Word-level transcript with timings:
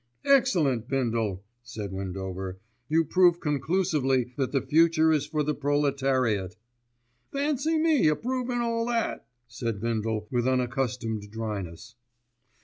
"Excellent! 0.25 0.87
Bindle," 0.87 1.43
said 1.61 1.91
Windover, 1.91 2.57
"you 2.89 3.05
prove 3.05 3.39
conclusively 3.39 4.33
that 4.35 4.51
the 4.51 4.59
future 4.63 5.11
is 5.13 5.27
for 5.27 5.43
the 5.43 5.53
proletariat." 5.53 6.55
"Fancy 7.31 7.77
me 7.77 8.07
a 8.07 8.15
provin' 8.15 8.61
all 8.61 8.87
that," 8.87 9.27
said 9.47 9.79
Bindle 9.79 10.27
with 10.31 10.47
unaccustomed 10.47 11.29
dryness. 11.29 11.93